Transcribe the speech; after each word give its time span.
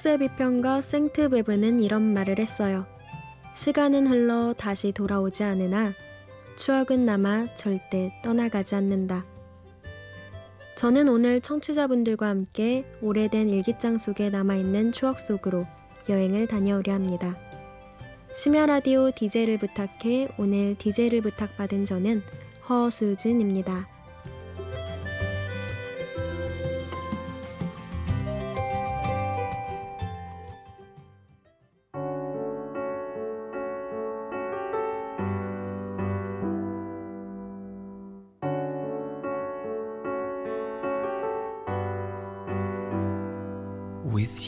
프랑스의 0.00 0.18
비평가 0.18 0.80
생트베브는 0.80 1.80
이런 1.80 2.02
말을 2.14 2.38
했어요. 2.38 2.86
시간은 3.54 4.06
흘러 4.06 4.54
다시 4.54 4.92
돌아오지 4.92 5.42
않으나 5.42 5.92
추억은 6.56 7.04
남아 7.04 7.54
절대 7.56 8.12
떠나가지 8.22 8.74
않는다. 8.74 9.24
저는 10.76 11.08
오늘 11.08 11.40
청취자분들과 11.40 12.28
함께 12.28 12.84
오래된 13.02 13.50
일기장 13.50 13.98
속에 13.98 14.30
남아있는 14.30 14.92
추억 14.92 15.20
속으로 15.20 15.66
여행을 16.08 16.46
다녀오려 16.46 16.94
합니다. 16.94 17.36
심야 18.34 18.66
라디오 18.66 19.10
DJ를 19.10 19.58
부탁해 19.58 20.28
오늘 20.38 20.76
DJ를 20.76 21.20
부탁받은 21.20 21.84
저는 21.84 22.22
허수진입니다. 22.68 23.99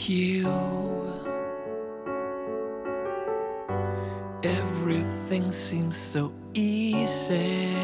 You. 0.09 0.47
Everything 4.43 5.47
seems 5.47 5.95
so 5.95 6.31
easy. 6.53 7.83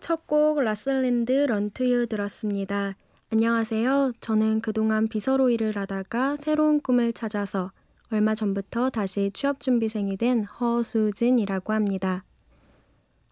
첫 0.00 0.26
곡 0.26 0.60
라슬랜드 0.60 1.32
런투유 1.46 2.06
들었습니다. 2.06 2.94
안녕하세요. 3.32 4.12
저는 4.20 4.60
그동안 4.60 5.08
비서로 5.08 5.50
일을 5.50 5.76
하다가 5.76 6.36
새로운 6.36 6.80
꿈을 6.80 7.12
찾아서 7.12 7.72
얼마 8.12 8.34
전부터 8.34 8.90
다시 8.90 9.30
취업 9.32 9.60
준비생이 9.60 10.16
된 10.18 10.44
허수진이라고 10.44 11.72
합니다. 11.72 12.24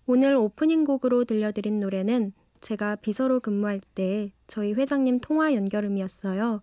오늘 0.06 0.34
오프닝 0.34 0.84
곡으로 0.84 1.24
들려드린 1.24 1.78
노래는 1.78 2.32
제가 2.62 2.96
비서로 2.96 3.40
근무할 3.40 3.80
때 3.94 4.32
저희 4.46 4.72
회장님 4.72 5.20
통화 5.20 5.54
연결음이었어요. 5.54 6.62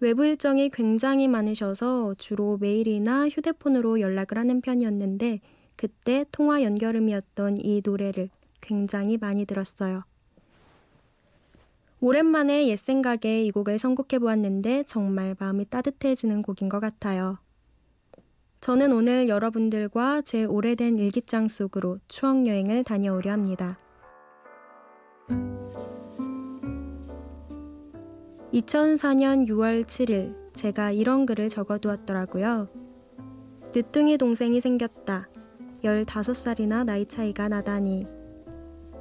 외부 0.00 0.26
일정이 0.26 0.68
굉장히 0.68 1.28
많으셔서 1.28 2.14
주로 2.18 2.58
메일이나 2.58 3.28
휴대폰으로 3.28 4.00
연락을 4.00 4.36
하는 4.36 4.60
편이었는데 4.60 5.40
그때 5.76 6.24
통화 6.30 6.62
연결음이었던 6.62 7.56
이 7.58 7.80
노래를 7.82 8.28
굉장히 8.60 9.16
많이 9.16 9.46
들었어요. 9.46 10.02
오랜만에 12.00 12.68
옛 12.68 12.76
생각에 12.76 13.44
이 13.44 13.50
곡을 13.50 13.78
선곡해 13.78 14.18
보았는데 14.18 14.82
정말 14.82 15.34
마음이 15.38 15.64
따뜻해지는 15.70 16.42
곡인 16.42 16.68
것 16.68 16.80
같아요. 16.80 17.38
저는 18.60 18.92
오늘 18.92 19.28
여러분들과 19.28 20.22
제 20.22 20.44
오래된 20.44 20.96
일기장 20.96 21.48
속으로 21.48 21.98
추억 22.08 22.46
여행을 22.46 22.84
다녀오려 22.84 23.30
합니다. 23.30 23.78
2004년 28.54 29.48
6월 29.48 29.84
7일 29.84 30.36
제가 30.52 30.92
이런 30.92 31.26
글을 31.26 31.48
적어두었더라고요. 31.48 32.68
늦둥이 33.74 34.18
동생이 34.18 34.60
생겼다. 34.60 35.28
15살이나 35.82 36.84
나이 36.84 37.06
차이가 37.06 37.48
나다니. 37.48 38.06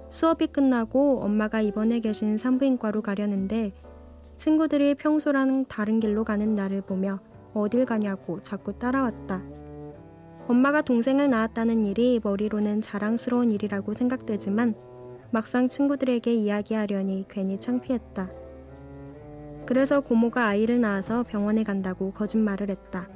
수업이 0.09 0.47
끝나고 0.47 1.21
엄마가 1.21 1.61
입원해 1.61 1.99
계신 1.99 2.37
산부인과로 2.37 3.01
가려는데 3.01 3.73
친구들이 4.35 4.95
평소랑 4.95 5.65
다른 5.65 5.99
길로 5.99 6.23
가는 6.23 6.55
나를 6.55 6.81
보며 6.81 7.19
어딜 7.53 7.85
가냐고 7.85 8.41
자꾸 8.41 8.77
따라왔다. 8.77 9.43
엄마가 10.47 10.81
동생을 10.81 11.29
낳았다는 11.29 11.85
일이 11.85 12.19
머리로는 12.23 12.81
자랑스러운 12.81 13.51
일이라고 13.51 13.93
생각되지만 13.93 14.73
막상 15.33 15.67
친구들에게 15.67 16.31
이야기하려니 16.31 17.25
괜히 17.27 17.59
창피했다. 17.59 18.29
그래서 19.65 19.99
고모가 19.99 20.45
아이를 20.45 20.79
낳아서 20.79 21.23
병원에 21.23 21.63
간다고 21.63 22.11
거짓말을 22.11 22.69
했다. 22.69 23.09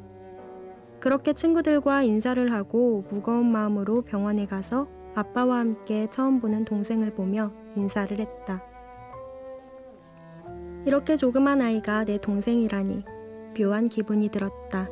그렇게 0.99 1.33
친구들과 1.33 2.01
인사를 2.01 2.51
하고 2.51 3.05
무거운 3.11 3.51
마음으로 3.51 4.01
병원에 4.01 4.47
가서 4.47 4.87
아빠와 5.13 5.59
함께 5.59 6.07
처음 6.09 6.41
보는 6.41 6.65
동생을 6.65 7.13
보며 7.13 7.51
인사를 7.75 8.17
했다. 8.17 8.63
이렇게 10.87 11.15
조그만 11.15 11.61
아이가 11.61 12.03
내 12.03 12.17
동생이라니 12.17 13.03
묘한 13.55 13.85
기분이 13.85 14.29
들었다. 14.29 14.89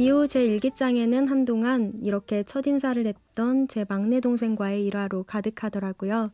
이후 0.00 0.26
제 0.26 0.46
일기장에는 0.46 1.28
한동안 1.28 1.92
이렇게 2.00 2.42
첫인사를 2.42 3.04
했던 3.04 3.68
제 3.68 3.84
막내 3.86 4.18
동생과의 4.20 4.86
일화로 4.86 5.24
가득하더라고요. 5.24 6.30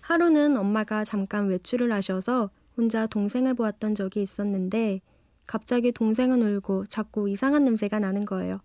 하루는 0.00 0.56
엄마가 0.56 1.04
잠깐 1.04 1.46
외출을 1.46 1.92
하셔서 1.92 2.50
혼자 2.76 3.06
동생을 3.06 3.54
보았던 3.54 3.94
적이 3.94 4.22
있었는데 4.22 5.00
갑자기 5.46 5.92
동생은 5.92 6.42
울고 6.42 6.86
자꾸 6.86 7.30
이상한 7.30 7.62
냄새가 7.62 8.00
나는 8.00 8.24
거예요. 8.24 8.58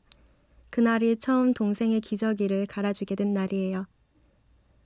그날이 0.72 1.18
처음 1.18 1.54
동생의 1.54 2.02
기저귀를 2.02 2.66
갈아주게 2.66 3.14
된 3.14 3.36
날이에요. 3.36 3.86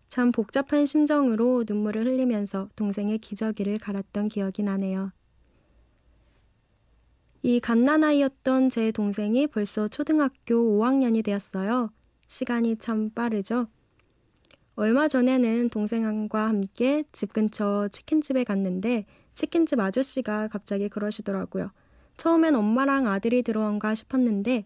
참 0.10 0.34
복잡한 0.34 0.86
심정으로 0.86 1.64
눈물을 1.66 2.06
흘리면서 2.06 2.68
동생의 2.76 3.20
기저귀를 3.20 3.80
갈았던 3.80 4.28
기억이 4.28 4.64
나네요. 4.64 5.14
이 7.44 7.60
갓난아이였던 7.60 8.70
제 8.70 8.92
동생이 8.92 9.48
벌써 9.48 9.88
초등학교 9.88 10.80
5학년이 10.80 11.24
되었어요. 11.24 11.90
시간이 12.28 12.78
참 12.78 13.10
빠르죠? 13.10 13.68
얼마 14.76 15.08
전에는 15.08 15.70
동생과 15.70 16.48
함께 16.48 17.04
집 17.12 17.34
근처 17.34 17.88
치킨집에 17.92 18.44
갔는데 18.44 19.06
치킨집 19.34 19.80
아저씨가 19.80 20.50
갑자기 20.50 20.88
그러시더라고요. 20.88 21.72
처음엔 22.18 22.56
엄마랑 22.56 23.08
아들이 23.08 23.42
들어온가 23.42 23.96
싶었는데 23.96 24.66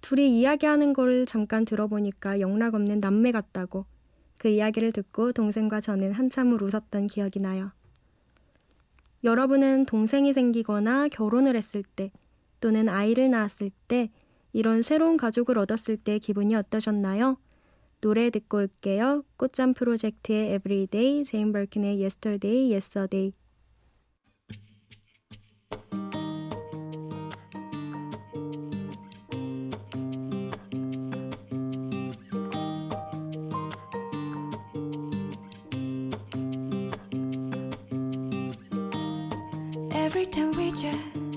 둘이 0.00 0.40
이야기하는 0.40 0.94
걸 0.94 1.26
잠깐 1.26 1.66
들어보니까 1.66 2.40
영락 2.40 2.76
없는 2.76 3.00
남매 3.00 3.30
같다고 3.30 3.84
그 4.38 4.48
이야기를 4.48 4.92
듣고 4.92 5.32
동생과 5.32 5.82
저는 5.82 6.12
한참을 6.12 6.62
웃었던 6.62 7.08
기억이 7.08 7.40
나요. 7.40 7.72
여러분은 9.24 9.86
동생이 9.86 10.32
생기거나 10.32 11.08
결혼을 11.08 11.56
했을 11.56 11.82
때 11.82 12.10
또는 12.60 12.88
아이를 12.88 13.30
낳았을 13.30 13.70
때 13.88 14.10
이런 14.52 14.82
새로운 14.82 15.16
가족을 15.16 15.58
얻었을 15.58 15.96
때 15.96 16.18
기분이 16.18 16.54
어떠셨나요? 16.54 17.36
노래 18.00 18.30
듣고 18.30 18.58
올게요. 18.58 19.24
꽃잠 19.36 19.74
프로젝트의 19.74 20.54
Everyday, 20.54 21.24
제인 21.24 21.52
버킨의 21.52 22.00
Yesterday 22.00 22.72
Yes 22.72 22.95
a 22.95 23.02
Day. 23.02 23.32
Every 40.08 40.24
time 40.24 40.50
we 40.52 40.70
just 40.70 41.27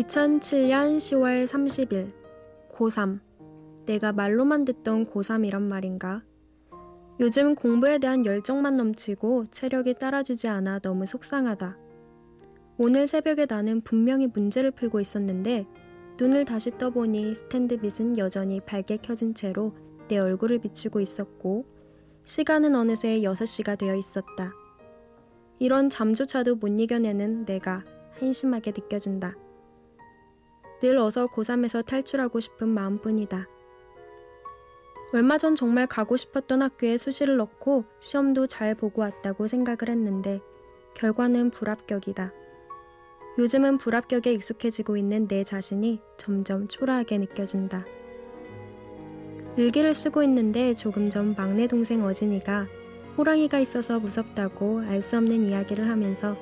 2007년 0.00 0.96
10월 0.96 1.46
30일 1.46 2.12
고3 2.72 3.20
내가 3.84 4.12
말로만 4.12 4.64
듣던 4.64 5.04
고3이란 5.06 5.60
말인가? 5.60 6.22
요즘 7.18 7.54
공부에 7.54 7.98
대한 7.98 8.24
열정만 8.24 8.78
넘치고 8.78 9.46
체력이 9.50 9.94
따라주지 9.94 10.48
않아 10.48 10.78
너무 10.78 11.04
속상하다. 11.04 11.76
오늘 12.78 13.06
새벽에 13.08 13.44
나는 13.46 13.82
분명히 13.82 14.26
문제를 14.26 14.70
풀고 14.70 15.00
있었는데 15.00 15.66
눈을 16.18 16.46
다시 16.46 16.70
떠보니 16.78 17.34
스탠드빗은 17.34 18.16
여전히 18.16 18.60
밝게 18.60 18.98
켜진 19.02 19.34
채로 19.34 19.74
내 20.08 20.16
얼굴을 20.16 20.60
비추고 20.60 21.00
있었고 21.00 21.66
시간은 22.24 22.74
어느새 22.74 23.20
6시가 23.20 23.76
되어 23.76 23.94
있었다. 23.96 24.54
이런 25.58 25.90
잠조차도 25.90 26.56
못 26.56 26.68
이겨내는 26.68 27.44
내가 27.44 27.84
한심하게 28.18 28.70
느껴진다. 28.70 29.36
늘 30.80 30.98
어서 30.98 31.26
고3에서 31.26 31.84
탈출하고 31.84 32.40
싶은 32.40 32.68
마음뿐이다. 32.68 33.46
얼마 35.12 35.38
전 35.38 35.54
정말 35.54 35.86
가고 35.86 36.16
싶었던 36.16 36.62
학교에 36.62 36.96
수시를 36.96 37.36
넣고 37.36 37.84
시험도 38.00 38.46
잘 38.46 38.74
보고 38.74 39.02
왔다고 39.02 39.46
생각을 39.46 39.88
했는데 39.88 40.40
결과는 40.94 41.50
불합격이다. 41.50 42.32
요즘은 43.38 43.78
불합격에 43.78 44.32
익숙해지고 44.32 44.96
있는 44.96 45.26
내 45.28 45.44
자신이 45.44 46.00
점점 46.16 46.68
초라하게 46.68 47.18
느껴진다. 47.18 47.84
일기를 49.56 49.94
쓰고 49.94 50.22
있는데 50.22 50.74
조금 50.74 51.10
전 51.10 51.34
막내 51.36 51.66
동생 51.66 52.04
어진이가 52.04 52.66
호랑이가 53.18 53.58
있어서 53.58 53.98
무섭다고 53.98 54.80
알 54.80 55.02
수 55.02 55.16
없는 55.16 55.44
이야기를 55.44 55.88
하면서 55.88 56.36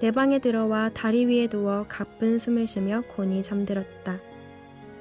내 0.00 0.10
방에 0.10 0.38
들어와 0.38 0.90
다리 0.90 1.24
위에 1.24 1.46
누워 1.48 1.86
가쁜 1.88 2.38
숨을 2.38 2.66
쉬며 2.66 3.02
곤히 3.14 3.42
잠들었다. 3.42 4.18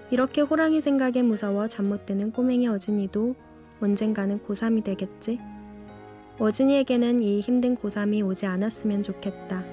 이렇게 0.10 0.42
호랑이 0.42 0.80
생각에 0.82 1.22
무서워 1.22 1.68
잠 1.68 1.86
못 1.90 2.06
드는 2.06 2.32
꼬맹이 2.32 2.68
어진이도 2.68 3.36
언젠가는 3.82 4.40
고3이 4.40 4.84
되겠지? 4.84 5.40
어진이에게는 6.40 7.20
이 7.20 7.42
힘든 7.42 7.76
고3이 7.76 8.26
오지 8.26 8.46
않았으면 8.46 9.04
좋겠다. 9.04 9.66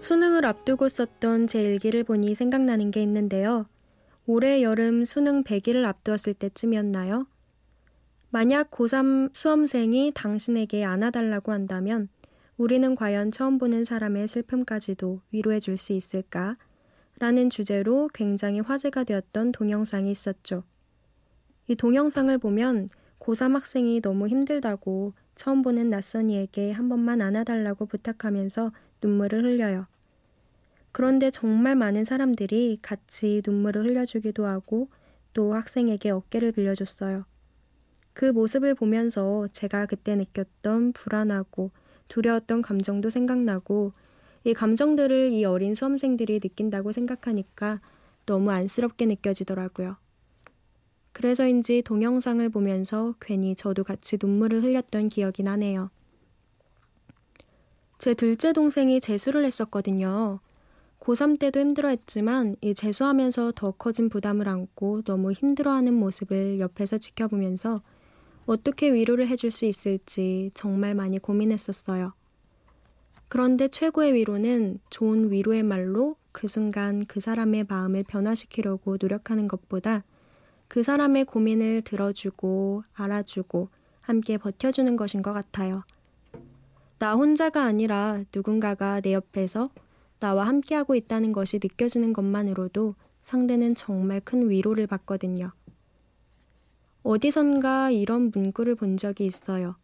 수능을 0.00 0.44
앞두고 0.44 0.88
썼던 0.88 1.46
제 1.46 1.62
일기를 1.62 2.04
보니 2.04 2.34
생각나는 2.34 2.90
게 2.90 3.02
있는데요. 3.02 3.66
올해 4.26 4.62
여름 4.62 5.04
수능 5.04 5.42
100일을 5.42 5.84
앞두었을 5.84 6.34
때쯤이었나요? 6.34 7.26
만약 8.30 8.70
고3 8.70 9.30
수험생이 9.34 10.12
당신에게 10.14 10.84
안아달라고 10.84 11.52
한다면 11.52 12.08
우리는 12.56 12.94
과연 12.94 13.32
처음 13.32 13.58
보는 13.58 13.84
사람의 13.84 14.28
슬픔까지도 14.28 15.20
위로해 15.32 15.58
줄 15.58 15.76
수 15.76 15.92
있을까? 15.92 16.56
라는 17.18 17.50
주제로 17.50 18.08
굉장히 18.14 18.60
화제가 18.60 19.04
되었던 19.04 19.52
동영상이 19.52 20.10
있었죠. 20.10 20.62
이 21.68 21.74
동영상을 21.74 22.36
보면 22.38 22.88
고3 23.18 23.54
학생이 23.54 24.00
너무 24.00 24.28
힘들다고 24.28 25.14
처음 25.34 25.62
보는 25.62 25.90
낯선이에게 25.90 26.72
한 26.72 26.88
번만 26.88 27.20
안아달라고 27.20 27.86
부탁하면서 27.86 28.72
눈물을 29.02 29.44
흘려요. 29.44 29.86
그런데 30.92 31.30
정말 31.30 31.74
많은 31.74 32.04
사람들이 32.04 32.78
같이 32.82 33.42
눈물을 33.44 33.86
흘려주기도 33.86 34.46
하고 34.46 34.88
또 35.32 35.54
학생에게 35.54 36.10
어깨를 36.10 36.52
빌려줬어요. 36.52 37.24
그 38.12 38.26
모습을 38.26 38.74
보면서 38.74 39.48
제가 39.52 39.86
그때 39.86 40.14
느꼈던 40.14 40.92
불안하고 40.92 41.70
두려웠던 42.08 42.60
감정도 42.60 43.08
생각나고 43.08 43.92
이 44.44 44.52
감정들을 44.52 45.32
이 45.32 45.44
어린 45.44 45.74
수험생들이 45.74 46.40
느낀다고 46.40 46.92
생각하니까 46.92 47.80
너무 48.26 48.50
안쓰럽게 48.50 49.06
느껴지더라고요. 49.06 49.96
그래서인지 51.12 51.82
동영상을 51.82 52.46
보면서 52.50 53.14
괜히 53.20 53.54
저도 53.54 53.84
같이 53.84 54.18
눈물을 54.20 54.62
흘렸던 54.62 55.08
기억이 55.08 55.42
나네요. 55.42 55.90
제 57.98 58.14
둘째 58.14 58.52
동생이 58.52 59.00
재수를 59.00 59.44
했었거든요. 59.44 60.40
고3 61.02 61.40
때도 61.40 61.58
힘들어했지만 61.58 62.54
이 62.60 62.74
재수하면서 62.74 63.54
더 63.56 63.72
커진 63.72 64.08
부담을 64.08 64.48
안고 64.48 65.02
너무 65.02 65.32
힘들어하는 65.32 65.94
모습을 65.94 66.60
옆에서 66.60 66.98
지켜보면서 66.98 67.82
어떻게 68.46 68.92
위로를 68.92 69.26
해줄 69.26 69.50
수 69.50 69.64
있을지 69.64 70.52
정말 70.54 70.94
많이 70.94 71.18
고민했었어요. 71.18 72.12
그런데 73.26 73.66
최고의 73.66 74.14
위로는 74.14 74.78
좋은 74.90 75.32
위로의 75.32 75.64
말로 75.64 76.16
그 76.30 76.46
순간 76.46 77.04
그 77.06 77.18
사람의 77.18 77.66
마음을 77.68 78.04
변화시키려고 78.04 78.96
노력하는 79.00 79.48
것보다 79.48 80.04
그 80.68 80.84
사람의 80.84 81.24
고민을 81.24 81.82
들어주고 81.82 82.84
알아주고 82.94 83.68
함께 84.02 84.38
버텨주는 84.38 84.96
것인 84.96 85.22
것 85.22 85.32
같아요. 85.32 85.82
나 86.98 87.14
혼자가 87.14 87.64
아니라 87.64 88.22
누군가가 88.32 89.00
내 89.00 89.14
옆에서 89.14 89.70
나와 90.22 90.46
함께하고 90.46 90.94
있다는 90.94 91.32
것이 91.32 91.58
느껴지는 91.60 92.12
것만으로도 92.12 92.94
상대는 93.22 93.74
정말 93.74 94.20
큰 94.20 94.48
위로를 94.48 94.86
받거든요. 94.86 95.50
어디선가 97.02 97.90
이런 97.90 98.30
문구를 98.32 98.76
본 98.76 98.96
적이 98.96 99.26
있어요. 99.26 99.74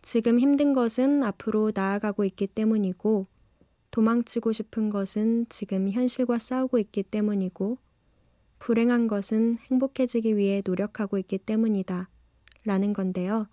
지금 0.00 0.38
힘든 0.38 0.72
것은 0.72 1.24
앞으로 1.24 1.72
나아가고 1.74 2.24
있기 2.24 2.46
때문이고, 2.46 3.26
도망치고 3.90 4.52
싶은 4.52 4.90
것은 4.90 5.46
지금 5.48 5.90
현실과 5.90 6.38
싸우고 6.38 6.78
있기 6.78 7.02
때문이고, 7.02 7.78
불행한 8.60 9.08
것은 9.08 9.58
행복해지기 9.68 10.36
위해 10.36 10.62
노력하고 10.64 11.18
있기 11.18 11.38
때문이다. 11.38 12.08
라는 12.64 12.92
건데요. 12.92 13.48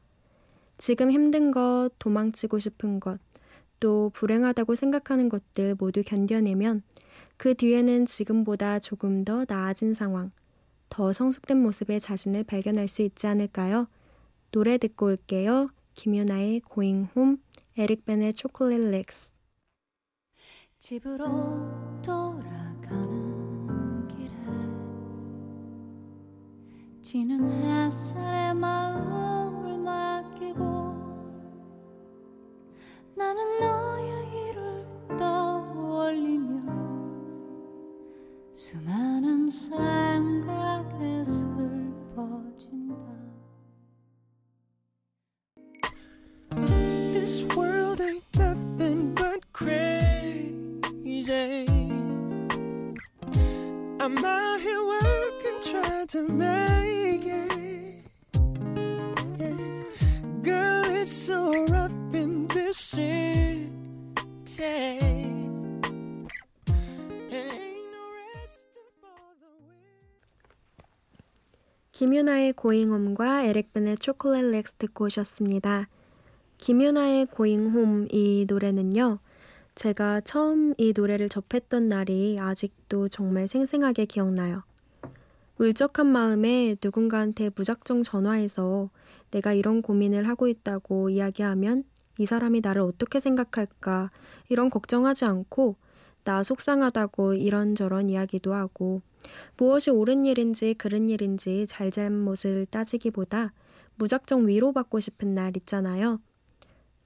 지금 0.77 1.09
힘든 1.09 1.49
것, 1.49 1.89
도망치고 1.97 2.59
싶은 2.59 2.99
것, 2.99 3.19
또 3.79 4.09
불행하다고 4.13 4.75
생각하는 4.75 5.29
것들 5.29 5.75
모두 5.79 6.03
견뎌내면 6.03 6.83
그 7.37 7.55
뒤에는 7.55 8.05
지금보다 8.05 8.79
조금 8.79 9.23
더 9.23 9.45
나아진 9.47 9.93
상황, 9.93 10.31
더 10.89 11.13
성숙된 11.13 11.61
모습의 11.61 11.99
자신을 11.99 12.43
발견할 12.43 12.87
수 12.87 13.01
있지 13.01 13.27
않을까요? 13.27 13.87
노래 14.51 14.77
듣고 14.77 15.05
올게요. 15.05 15.69
김유나의 15.93 16.61
Going 16.73 17.09
에릭 17.77 18.05
벤의 18.05 18.33
렉스. 18.91 19.35
집으로 20.79 22.01
돌아가는 22.01 24.07
길에 24.07 24.31
지는 27.01 27.63
햇살에 27.63 28.53
마음을 28.53 29.77
맡기고 29.77 30.88
나는 33.18 33.60
너의 33.60 34.48
일을 34.48 34.86
떠올리며 35.18 36.62
수많은 38.52 39.48
생각에 39.48 41.24
슬퍼진다 41.24 42.94
This 47.12 47.44
world 47.56 48.00
ain't 48.00 48.24
nothing 48.36 49.14
but 49.14 49.40
crazy. 49.52 50.04
I'm 54.00 54.18
out 54.24 54.60
here 54.60 54.84
working, 54.84 55.60
trying 55.62 56.06
to 56.08 56.28
make 56.28 56.57
김유나의 72.29 72.53
고잉홈과 72.53 73.45
에릭 73.45 73.73
벤의 73.73 73.97
초콜릿 73.97 74.51
렉스 74.51 74.73
듣고 74.75 75.05
오셨습니다. 75.05 75.87
김유나의 76.59 77.25
고잉홈 77.25 78.09
이 78.11 78.45
노래는요. 78.47 79.17
제가 79.73 80.21
처음 80.21 80.75
이 80.77 80.93
노래를 80.95 81.27
접했던 81.27 81.87
날이 81.87 82.37
아직도 82.39 83.07
정말 83.07 83.47
생생하게 83.47 84.05
기억나요. 84.05 84.61
울적한 85.57 86.05
마음에 86.05 86.75
누군가한테 86.83 87.49
무작정 87.55 88.03
전화해서 88.03 88.91
내가 89.31 89.53
이런 89.53 89.81
고민을 89.81 90.27
하고 90.27 90.47
있다고 90.47 91.09
이야기하면 91.09 91.81
이 92.19 92.27
사람이 92.27 92.61
나를 92.61 92.83
어떻게 92.83 93.19
생각할까 93.19 94.11
이런 94.49 94.69
걱정하지 94.69 95.25
않고 95.25 95.77
나 96.23 96.43
속상하다고 96.43 97.33
이런저런 97.35 98.09
이야기도 98.09 98.53
하고 98.53 99.01
무엇이 99.57 99.89
옳은 99.89 100.25
일인지 100.25 100.73
그른 100.75 101.09
일인지 101.09 101.65
잘잘못을 101.67 102.67
따지기보다 102.67 103.53
무작정 103.95 104.47
위로받고 104.47 104.99
싶은 104.99 105.33
날 105.33 105.55
있잖아요. 105.57 106.19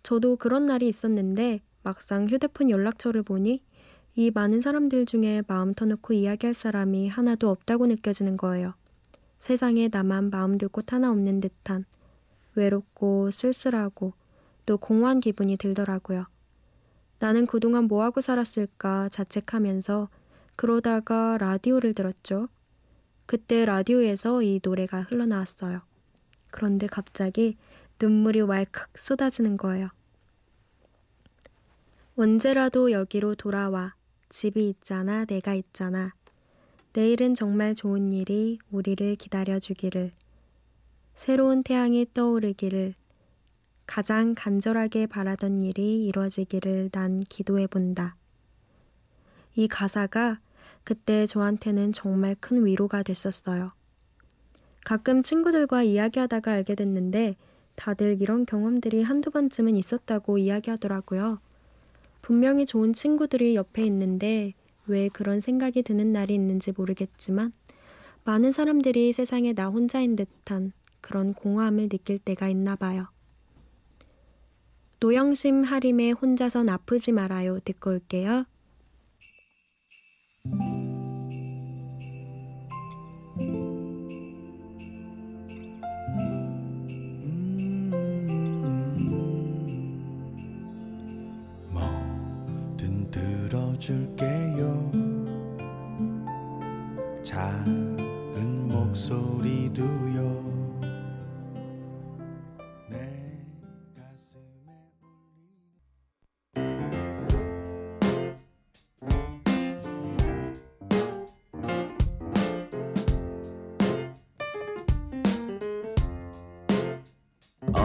저도 0.03 0.35
그런 0.35 0.65
날이 0.65 0.87
있었는데 0.87 1.61
막상 1.83 2.27
휴대폰 2.27 2.69
연락처를 2.69 3.23
보니 3.23 3.61
이 4.15 4.31
많은 4.31 4.61
사람들 4.61 5.05
중에 5.05 5.41
마음 5.47 5.73
터놓고 5.73 6.13
이야기할 6.13 6.53
사람이 6.53 7.07
하나도 7.09 7.49
없다고 7.49 7.87
느껴지는 7.87 8.37
거예요. 8.37 8.73
세상에 9.39 9.89
나만 9.91 10.29
마음 10.29 10.57
둘 10.57 10.69
곳 10.69 10.93
하나 10.93 11.11
없는 11.11 11.41
듯한 11.41 11.85
외롭고 12.55 13.31
쓸쓸하고 13.31 14.13
또 14.65 14.77
공허한 14.77 15.19
기분이 15.19 15.57
들더라고요. 15.57 16.25
나는 17.23 17.45
그동안 17.45 17.85
뭐하고 17.85 18.19
살았을까 18.19 19.07
자책하면서 19.07 20.09
그러다가 20.57 21.37
라디오를 21.37 21.93
들었죠. 21.93 22.49
그때 23.25 23.63
라디오에서 23.63 24.41
이 24.41 24.59
노래가 24.61 25.03
흘러나왔어요. 25.03 25.83
그런데 26.51 26.85
갑자기 26.85 27.55
눈물이 28.01 28.41
왈칵 28.41 28.97
쏟아지는 28.97 29.55
거예요. 29.55 29.87
언제라도 32.17 32.91
여기로 32.91 33.35
돌아와. 33.35 33.95
집이 34.27 34.67
있잖아, 34.67 35.23
내가 35.23 35.53
있잖아. 35.53 36.13
내일은 36.91 37.35
정말 37.35 37.73
좋은 37.73 38.11
일이 38.11 38.59
우리를 38.69 39.15
기다려주기를. 39.15 40.11
새로운 41.15 41.63
태양이 41.63 42.05
떠오르기를. 42.13 42.95
가장 43.85 44.33
간절하게 44.35 45.07
바라던 45.07 45.61
일이 45.61 46.05
이루어지기를 46.05 46.89
난 46.91 47.19
기도해 47.19 47.67
본다. 47.67 48.15
이 49.55 49.67
가사가 49.67 50.39
그때 50.83 51.25
저한테는 51.25 51.91
정말 51.91 52.35
큰 52.39 52.65
위로가 52.65 53.03
됐었어요. 53.03 53.71
가끔 54.83 55.21
친구들과 55.21 55.83
이야기하다가 55.83 56.51
알게 56.51 56.75
됐는데 56.75 57.35
다들 57.75 58.21
이런 58.21 58.45
경험들이 58.45 59.03
한두 59.03 59.31
번쯤은 59.31 59.75
있었다고 59.77 60.37
이야기하더라고요. 60.37 61.39
분명히 62.21 62.65
좋은 62.65 62.93
친구들이 62.93 63.55
옆에 63.55 63.85
있는데 63.85 64.53
왜 64.85 65.09
그런 65.09 65.39
생각이 65.39 65.83
드는 65.83 66.11
날이 66.11 66.33
있는지 66.35 66.73
모르겠지만 66.75 67.53
많은 68.25 68.51
사람들이 68.51 69.11
세상에 69.13 69.53
나 69.53 69.67
혼자인 69.67 70.15
듯한 70.15 70.71
그런 71.01 71.33
공허함을 71.33 71.89
느낄 71.89 72.19
때가 72.19 72.47
있나 72.47 72.75
봐요. 72.75 73.07
노영심 75.03 75.65
하림의 75.65 76.13
혼자선 76.13 76.69
아프지 76.69 77.11
말아요 77.11 77.59
듣고 77.59 77.89
올게요. 77.89 78.45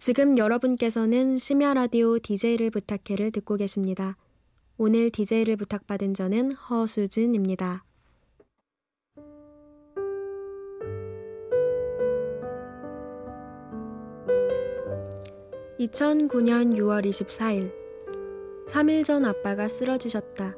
지금 0.00 0.38
여러분께서는 0.38 1.38
심야 1.38 1.74
라디오 1.74 2.20
DJ를 2.20 2.70
부탁해를 2.70 3.32
듣고 3.32 3.56
계십니다. 3.56 4.16
오늘 4.76 5.10
DJ를 5.10 5.56
부탁받은 5.56 6.14
저는 6.14 6.52
허수진입니다. 6.52 7.84
2009년 15.80 16.76
6월 16.76 17.04
24일 17.04 17.72
3일 18.68 19.04
전 19.04 19.24
아빠가 19.24 19.66
쓰러지셨다. 19.66 20.54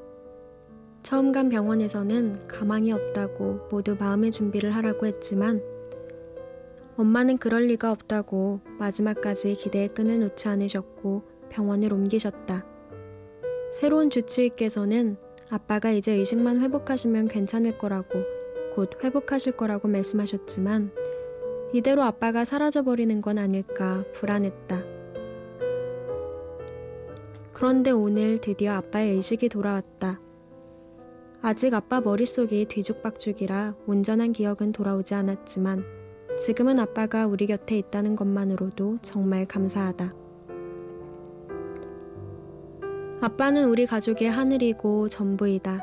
처음 1.02 1.32
간 1.32 1.48
병원에서는 1.48 2.46
가망이 2.46 2.92
없다고 2.92 3.68
모두 3.70 3.96
마음의 3.98 4.32
준비를 4.32 4.74
하라고 4.76 5.06
했지만 5.06 5.62
엄마는 7.00 7.38
그럴 7.38 7.62
리가 7.62 7.90
없다고 7.92 8.60
마지막까지 8.78 9.54
기대의 9.54 9.88
끈을 9.94 10.20
놓지 10.20 10.48
않으셨고 10.48 11.22
병원을 11.48 11.94
옮기셨다. 11.94 12.66
새로운 13.72 14.10
주치의께서는 14.10 15.16
아빠가 15.48 15.92
이제 15.92 16.12
의식만 16.12 16.60
회복하시면 16.60 17.28
괜찮을 17.28 17.78
거라고 17.78 18.22
곧 18.74 19.02
회복하실 19.02 19.56
거라고 19.56 19.88
말씀하셨지만 19.88 20.92
이대로 21.72 22.02
아빠가 22.02 22.44
사라져버리는 22.44 23.22
건 23.22 23.38
아닐까 23.38 24.04
불안했다. 24.12 24.84
그런데 27.54 27.92
오늘 27.92 28.36
드디어 28.36 28.74
아빠의 28.74 29.14
의식이 29.14 29.48
돌아왔다. 29.48 30.20
아직 31.40 31.72
아빠 31.72 32.02
머릿속이 32.02 32.66
뒤죽박죽이라 32.66 33.76
온전한 33.86 34.32
기억은 34.32 34.72
돌아오지 34.72 35.14
않았지만 35.14 35.99
지금은 36.40 36.78
아빠가 36.78 37.26
우리 37.26 37.46
곁에 37.46 37.76
있다는 37.76 38.16
것만으로도 38.16 38.98
정말 39.02 39.44
감사하다. 39.44 40.14
아빠는 43.20 43.68
우리 43.68 43.84
가족의 43.84 44.30
하늘이고 44.30 45.08
전부이다. 45.08 45.80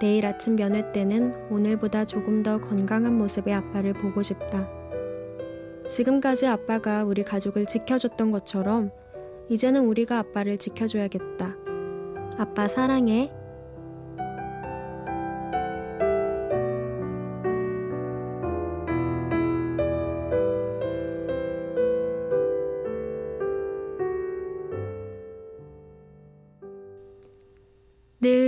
내일 0.00 0.24
아침 0.24 0.56
면회 0.56 0.90
때는 0.92 1.34
오늘보다 1.50 2.06
조금 2.06 2.42
더 2.42 2.58
건강한 2.62 3.18
모습의 3.18 3.52
아빠를 3.52 3.92
보고 3.92 4.22
싶다. 4.22 4.66
지금까지 5.86 6.46
아빠가 6.46 7.04
우리 7.04 7.22
가족을 7.22 7.66
지켜줬던 7.66 8.30
것처럼 8.30 8.90
이제는 9.50 9.84
우리가 9.84 10.18
아빠를 10.18 10.56
지켜줘야겠다. 10.56 11.56
아빠 12.38 12.66
사랑해. 12.66 13.30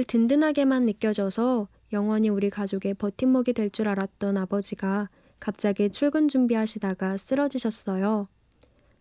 늘 0.04 0.06
든든하게만 0.06 0.84
느껴져서 0.84 1.68
영원히 1.92 2.28
우리 2.28 2.50
가족의 2.50 2.94
버팀목이 2.94 3.54
될 3.54 3.70
줄 3.70 3.88
알았던 3.88 4.36
아버지가 4.36 5.08
갑자기 5.40 5.90
출근 5.90 6.28
준비하시다가 6.28 7.16
쓰러지셨어요. 7.16 8.28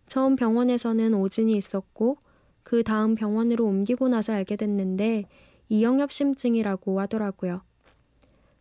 처음 0.06 0.36
병원에서는 0.36 1.14
오진이 1.14 1.54
있었고 1.56 2.18
그 2.62 2.82
다음 2.82 3.14
병원으로 3.14 3.66
옮기고 3.66 4.08
나서 4.08 4.32
알게 4.32 4.56
됐는데 4.56 5.24
이영엽심증이라고 5.68 7.00
하더라고요. 7.00 7.62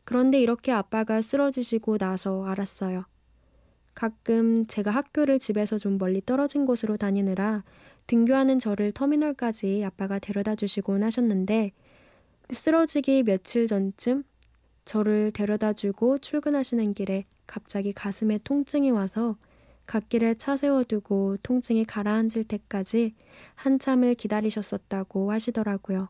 그런데 0.04 0.42
이렇게 0.42 0.72
아빠가 0.74 1.22
쓰러지시고 1.22 1.98
나서 1.98 2.44
알았어요. 2.46 3.06
가끔 3.94 4.66
제가 4.68 4.92
학교를 4.92 5.40
집에서 5.40 5.78
좀 5.78 5.98
멀리 5.98 6.22
떨어진 6.26 6.66
곳으로 6.66 6.98
다니느라 6.98 7.64
등교하는 8.08 8.60
저를 8.60 8.92
터미널까지 8.92 9.84
아빠가 9.86 10.20
데려다 10.20 10.56
주시곤 10.56 11.04
하셨는데 11.04 11.72
쓰러지기 12.52 13.24
며칠 13.24 13.68
전쯤 13.68 14.24
저를 14.86 15.32
데려다 15.32 15.74
주고 15.74 16.18
출근하시는 16.18 16.94
길에 16.94 17.26
갑자기 17.48 17.94
가슴에 17.94 18.40
통증이 18.44 18.92
와서 18.92 19.38
갓길에 19.86 20.36
차 20.36 20.56
세워두고 20.56 21.38
통증이 21.44 21.86
가라앉을 21.86 22.46
때까지 22.48 23.16
한참을 23.56 24.16
기다리셨었다고 24.16 25.32
하시더라고요. 25.32 26.10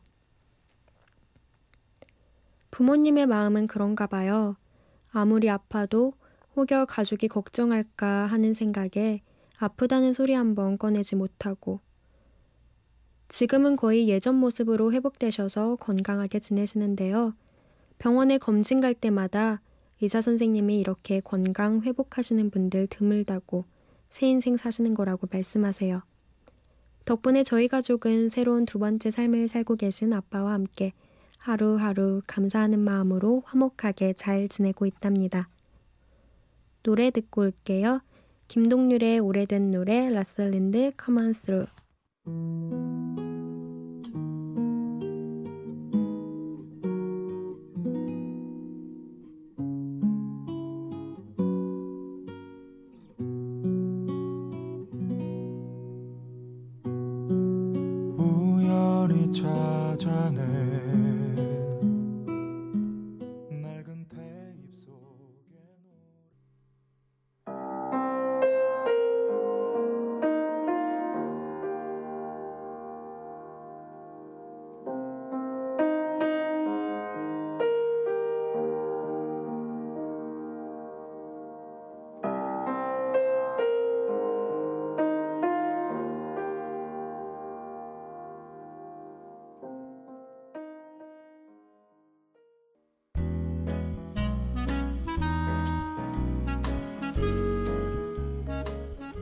부모님의 2.70 3.26
마음은 3.26 3.66
그런가 3.66 4.06
봐요. 4.06 4.56
아무리 5.10 5.48
아파도 5.48 6.12
혹여 6.56 6.86
가족이 6.86 7.28
걱정할까 7.28 8.26
하는 8.26 8.52
생각에 8.52 9.22
아프다는 9.58 10.12
소리 10.12 10.34
한번 10.34 10.78
꺼내지 10.78 11.14
못하고 11.16 11.80
지금은 13.28 13.76
거의 13.76 14.08
예전 14.08 14.36
모습으로 14.36 14.92
회복되셔서 14.92 15.76
건강하게 15.76 16.38
지내시는데요. 16.40 17.34
병원에 17.98 18.38
검진 18.38 18.80
갈 18.80 18.94
때마다 18.94 19.60
의사 20.00 20.20
선생님이 20.20 20.78
이렇게 20.78 21.20
건강 21.20 21.80
회복하시는 21.80 22.50
분들 22.50 22.88
드물다고 22.88 23.64
새 24.10 24.28
인생 24.28 24.56
사시는 24.56 24.94
거라고 24.94 25.26
말씀하세요. 25.30 26.02
덕분에 27.04 27.42
저희 27.42 27.68
가족은 27.68 28.28
새로운 28.28 28.64
두 28.64 28.78
번째 28.78 29.10
삶을 29.10 29.48
살고 29.48 29.76
계신 29.76 30.12
아빠와 30.12 30.52
함께 30.52 30.92
하루하루 31.38 32.22
감사하는 32.26 32.78
마음으로 32.80 33.42
화목하게 33.44 34.14
잘 34.14 34.48
지내고 34.48 34.86
있답니다. 34.86 35.48
노래 36.82 37.10
듣고 37.10 37.42
올게요. 37.42 38.00
김동률의 38.48 39.20
오래된 39.20 39.70
노래 39.70 40.08
라슬린드 40.10 40.92
우 42.26 42.93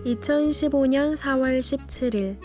(2015년 0.05 1.17
4월 1.17 1.61
17일) 1.61 2.37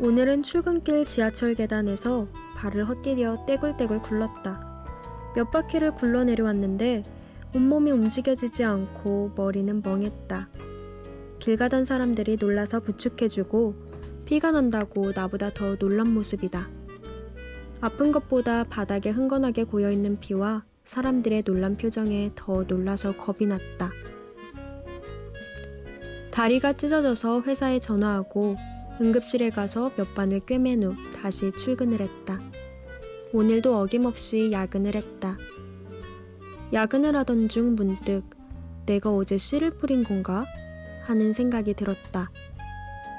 오늘은 0.00 0.44
출근길 0.44 1.04
지하철 1.04 1.54
계단에서 1.54 2.28
발을 2.54 2.88
헛디뎌 2.88 3.46
떼굴떼굴 3.46 3.98
굴렀다. 4.02 4.86
몇 5.34 5.50
바퀴를 5.50 5.96
굴러 5.96 6.22
내려왔는데 6.22 7.02
온몸이 7.52 7.90
움직여지지 7.90 8.62
않고 8.62 9.32
머리는 9.34 9.82
멍했다. 9.82 10.48
길 11.40 11.56
가던 11.56 11.84
사람들이 11.84 12.36
놀라서 12.38 12.78
부축해주고 12.78 13.74
피가 14.24 14.52
난다고 14.52 15.10
나보다 15.12 15.50
더 15.50 15.74
놀란 15.76 16.14
모습이다. 16.14 16.68
아픈 17.80 18.12
것보다 18.12 18.62
바닥에 18.62 19.10
흥건하게 19.10 19.64
고여있는 19.64 20.20
피와 20.20 20.62
사람들의 20.84 21.42
놀란 21.42 21.76
표정에 21.76 22.30
더 22.36 22.62
놀라서 22.62 23.16
겁이 23.16 23.48
났다. 23.48 23.90
다리가 26.32 26.72
찢어져서 26.72 27.42
회사에 27.42 27.78
전화하고 27.78 28.56
응급실에 29.00 29.50
가서 29.50 29.92
몇 29.96 30.14
반을 30.14 30.40
꿰맨 30.40 30.82
후 30.82 30.94
다시 31.12 31.52
출근을 31.52 32.00
했다. 32.00 32.40
오늘도 33.34 33.78
어김없이 33.78 34.50
야근을 34.50 34.94
했다. 34.94 35.36
야근을 36.72 37.14
하던 37.16 37.48
중 37.48 37.74
문득 37.74 38.22
내가 38.86 39.10
어제 39.14 39.36
씨를 39.36 39.72
뿌린 39.72 40.02
건가? 40.04 40.46
하는 41.02 41.32
생각이 41.32 41.74
들었다. 41.74 42.30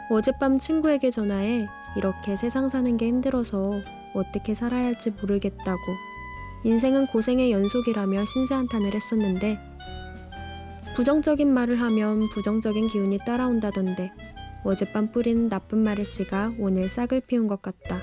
어젯밤 0.09 0.57
친구에게 0.57 1.11
전화해 1.11 1.67
이렇게 1.95 2.35
세상 2.35 2.67
사는 2.67 2.97
게 2.97 3.07
힘들어서 3.07 3.79
어떻게 4.15 4.55
살아야 4.55 4.85
할지 4.85 5.11
모르겠다고 5.11 5.81
인생은 6.63 7.07
고생의 7.07 7.51
연속이라며 7.51 8.25
신세한탄을 8.25 8.93
했었는데 8.93 9.59
부정적인 10.95 11.53
말을 11.53 11.81
하면 11.81 12.29
부정적인 12.29 12.87
기운이 12.87 13.19
따라온다던데 13.25 14.11
어젯밤 14.63 15.11
뿌린 15.11 15.49
나쁜 15.49 15.79
말의 15.79 16.05
씨가 16.05 16.53
오늘 16.59 16.87
싹을 16.87 17.21
피운 17.21 17.47
것 17.47 17.61
같다. 17.61 18.01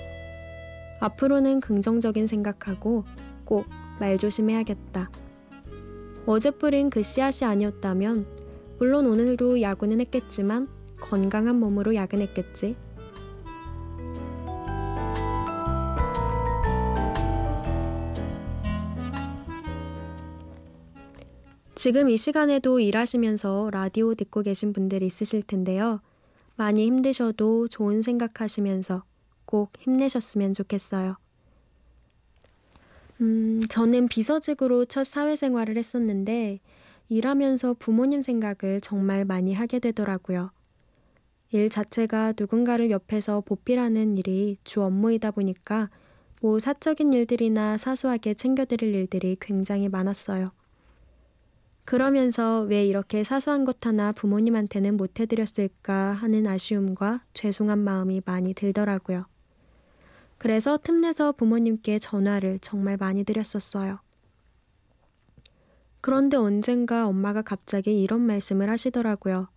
앞으로는 1.01 1.61
긍정적인 1.61 2.27
생각하고 2.27 3.05
꼭 3.45 3.67
말 4.01 4.17
조심해야겠다. 4.17 5.11
어제 6.25 6.51
뿌린 6.51 6.89
그 6.89 7.03
씨앗이 7.03 7.47
아니었다면 7.47 8.27
물론 8.79 9.07
오늘도 9.07 9.61
야구는 9.61 10.01
했겠지만 10.01 10.69
건강한 10.99 11.61
몸으로 11.61 11.95
야근했겠지. 11.95 12.77
지금 21.83 22.11
이 22.11 22.19
시간에도 22.19 22.79
일하시면서 22.79 23.71
라디오 23.73 24.15
듣고 24.15 24.43
계신 24.43 24.75
분들 24.75 25.03
있으실 25.03 25.43
텐데요. 25.43 26.03
많이 26.57 26.85
힘드셔도 26.85 27.69
좋은 27.69 28.03
생각하시면서 28.03 29.03
꼭 29.47 29.73
힘내셨으면 29.79 30.53
좋겠어요. 30.53 31.17
음, 33.23 33.63
저는 33.71 34.09
비서직으로 34.09 34.85
첫 34.85 35.05
사회생활을 35.05 35.79
했었는데 35.79 36.61
일하면서 37.09 37.77
부모님 37.79 38.21
생각을 38.21 38.83
정말 38.83 39.25
많이 39.25 39.55
하게 39.55 39.79
되더라고요. 39.79 40.51
일 41.51 41.71
자체가 41.71 42.35
누군가를 42.39 42.91
옆에서 42.91 43.41
보필하는 43.41 44.19
일이 44.19 44.59
주 44.65 44.83
업무이다 44.83 45.31
보니까 45.31 45.89
뭐 46.43 46.61
사적인 46.61 47.15
일들이나 47.15 47.79
사소하게 47.79 48.35
챙겨드릴 48.35 48.95
일들이 48.95 49.39
굉장히 49.41 49.89
많았어요. 49.89 50.53
그러면서 51.85 52.63
왜 52.63 52.85
이렇게 52.85 53.25
사소한 53.25 53.65
것 53.65 53.85
하나 53.87 54.13
부모님한테는 54.13 54.97
못 54.97 55.19
해드렸을까 55.19 56.13
하는 56.13 56.47
아쉬움과 56.47 57.21
죄송한 57.35 57.79
마음이 57.79 58.23
많이 58.25 58.55
들더라고요. 58.55 59.27
그래서 60.39 60.79
틈내서 60.79 61.33
부모님께 61.33 61.99
전화를 61.99 62.59
정말 62.61 62.97
많이 62.97 63.25
드렸었어요. 63.25 63.99
그런데 66.01 66.37
언젠가 66.37 67.07
엄마가 67.07 67.43
갑자기 67.43 68.01
이런 68.03 68.23
말씀을 68.23 68.71
하시더라고요. 68.71 69.49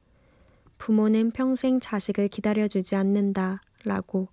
부모는 0.78 1.32
평생 1.32 1.80
자식을 1.80 2.28
기다려주지 2.28 2.96
않는다. 2.96 3.62
라고. 3.86 4.28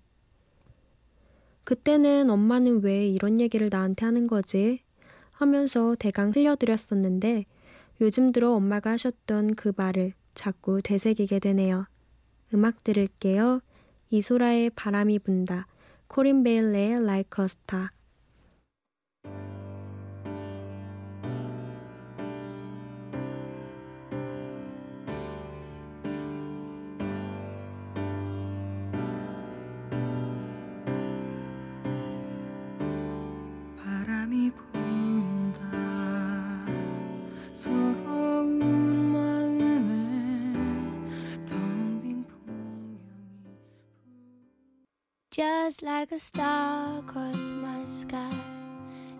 그때는 1.63 2.29
엄마는 2.29 2.83
왜 2.83 3.07
이런 3.07 3.39
얘기를 3.39 3.69
나한테 3.71 4.05
하는 4.05 4.27
거지? 4.27 4.81
하면서 5.31 5.95
대강 5.95 6.31
흘려드렸었는데 6.31 7.45
요즘 8.01 8.31
들어 8.31 8.53
엄마가 8.53 8.91
하셨던 8.91 9.53
그 9.53 9.73
말을 9.77 10.13
자꾸 10.33 10.81
되새기게 10.81 11.37
되네요. 11.37 11.85
음악 12.51 12.83
들을게요. 12.83 13.61
이소라의 14.09 14.71
바람이 14.71 15.19
분다. 15.19 15.67
코린 16.07 16.43
베일의 16.43 16.93
Like 16.93 17.43
a 17.43 17.45
Star. 17.45 17.89
Just 45.40 45.82
like 45.82 46.12
a 46.12 46.18
star 46.18 47.00
across 47.00 47.52
my 47.52 47.84
sky 47.84 48.32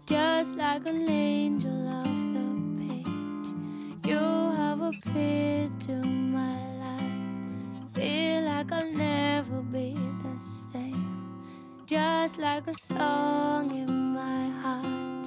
Just 0.06 0.56
like 0.56 0.86
an 0.86 1.08
angel 1.10 1.88
off 1.88 2.16
the 2.36 2.46
page 2.78 4.08
You 4.08 4.18
have 4.56 4.80
appeared 4.80 5.78
to 5.80 5.92
my 5.92 6.58
life 6.78 7.94
Feel 7.94 8.44
like 8.44 8.72
I'll 8.72 8.92
never 8.92 9.60
be 9.60 9.94
the 10.22 10.40
same 10.40 11.42
Just 11.86 12.38
like 12.38 12.66
a 12.66 12.74
song 12.74 13.70
in 13.70 14.14
my 14.14 14.48
heart 14.62 15.26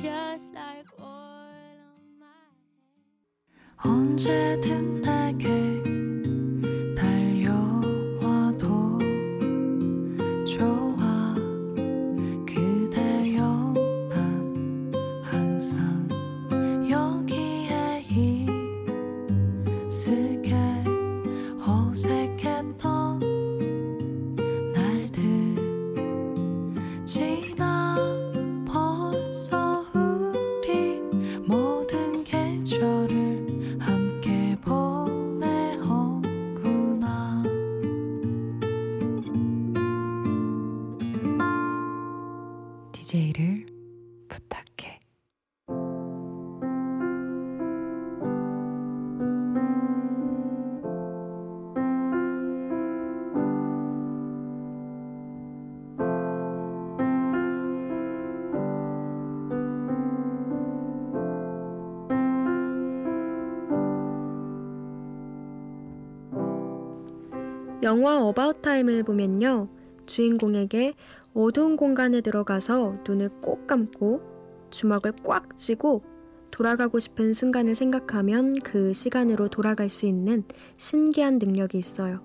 Just 0.00 0.52
like 0.52 0.86
oil 0.98 1.78
on 1.94 2.04
my 2.18 2.44
언제든 3.84 5.07
부탁해. 44.29 44.99
영화 67.81 68.21
어바웃 68.21 68.61
타임을 68.61 69.03
보면요. 69.03 69.67
주인공에게 70.05 70.93
어두운 71.33 71.77
공간에 71.77 72.21
들어가서 72.21 72.97
눈을 73.07 73.29
꼭 73.41 73.67
감고 73.67 74.21
주먹을 74.71 75.13
꽉 75.23 75.55
쥐고 75.57 76.03
돌아가고 76.51 76.99
싶은 76.99 77.33
순간을 77.33 77.75
생각하면 77.75 78.59
그 78.59 78.93
시간으로 78.93 79.49
돌아갈 79.49 79.89
수 79.89 80.05
있는 80.05 80.43
신기한 80.77 81.37
능력이 81.37 81.77
있어요. 81.77 82.21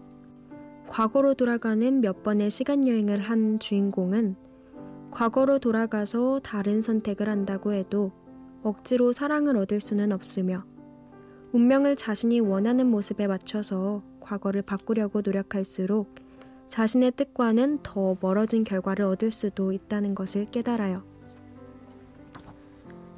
과거로 0.88 1.34
돌아가는 1.34 2.00
몇 2.00 2.22
번의 2.22 2.50
시간 2.50 2.86
여행을 2.86 3.20
한 3.20 3.58
주인공은 3.58 4.36
과거로 5.10 5.58
돌아가서 5.58 6.40
다른 6.42 6.82
선택을 6.82 7.28
한다고 7.28 7.72
해도 7.72 8.12
억지로 8.62 9.12
사랑을 9.12 9.56
얻을 9.56 9.80
수는 9.80 10.12
없으며 10.12 10.64
운명을 11.52 11.96
자신이 11.96 12.40
원하는 12.40 12.90
모습에 12.90 13.26
맞춰서 13.26 14.02
과거를 14.20 14.62
바꾸려고 14.62 15.20
노력할수록 15.20 16.23
자신의 16.74 17.12
뜻과는 17.12 17.84
더 17.84 18.16
멀어진 18.20 18.64
결과를 18.64 19.04
얻을 19.04 19.30
수도 19.30 19.70
있다는 19.70 20.16
것을 20.16 20.50
깨달아요. 20.50 21.04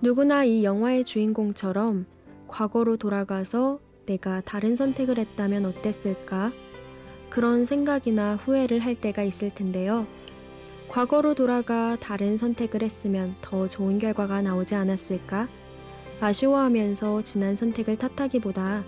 누구나 0.02 0.44
이 0.44 0.62
영화의 0.62 1.06
주인공처럼 1.06 2.04
과거로 2.48 2.98
돌아가서 2.98 3.80
내가 4.04 4.42
다른 4.42 4.76
선택을 4.76 5.16
했다면 5.16 5.64
어땠을까? 5.64 6.52
그런 7.30 7.64
생각이나 7.64 8.36
후회를 8.36 8.80
할 8.80 8.94
때가 8.94 9.22
있을 9.22 9.48
텐데요. 9.48 10.06
과거로 10.88 11.32
돌아가 11.32 11.96
다른 11.98 12.36
선택을 12.36 12.82
했으면 12.82 13.36
더 13.40 13.66
좋은 13.66 13.96
결과가 13.96 14.42
나오지 14.42 14.74
않았을까? 14.74 15.48
아쉬워하면서 16.20 17.22
지난 17.22 17.54
선택을 17.54 17.96
탓하기보다 17.96 18.84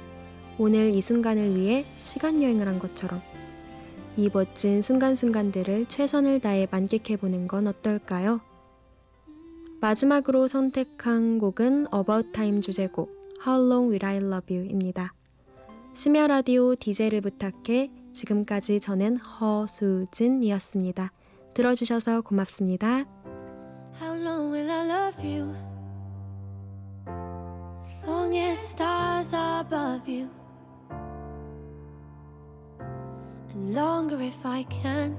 오늘 0.59 0.91
이 0.91 1.01
순간을 1.01 1.57
위해 1.57 1.87
시간 1.95 2.43
여행을 2.43 2.67
한 2.69 2.79
것처럼 2.79 3.23
이 4.19 4.29
멋진 4.33 4.81
순간순간들을 4.81 5.87
최선을 5.87 6.41
다해 6.41 6.67
만끽해보는 6.73 7.47
건 7.47 7.69
어떨까요? 7.69 8.41
마지막으로 9.81 10.49
선택한 10.49 11.39
곡은 11.39 11.87
About 11.95 12.33
Time 12.33 12.61
주제곡 12.61 13.09
How 13.47 13.65
Long 13.65 13.93
Will 13.93 14.05
I 14.05 14.17
Love 14.17 14.57
You입니다. 14.57 15.15
심야 15.95 16.27
라디오 16.27 16.75
DJ를 16.75 17.21
부탁해 17.21 17.93
지금까지 18.11 18.81
저는 18.81 19.19
허수진이었습니다. 19.19 21.13
들어주셔서 21.55 22.23
고맙습니다. 22.23 23.05
How 24.03 24.21
long 24.21 24.53
will 24.53 24.69
I 24.69 24.85
love 24.91 25.25
you? 25.25 25.55
Long 28.05 28.37
as 28.37 28.59
stars 28.59 29.33
above 29.33 30.13
you. 30.13 30.29
longer 33.59 34.21
if 34.23 34.45
I 34.47 34.63
can. 34.65 35.17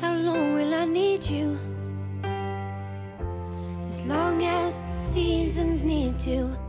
How 0.00 0.14
long 0.14 0.54
will 0.54 0.74
I 0.74 0.84
need 0.84 1.26
you? 1.26 1.58
As 3.88 4.00
long 4.02 4.44
as 4.44 4.80
the 4.80 4.92
seasons 4.92 5.82
need 5.82 6.18
to. 6.20 6.67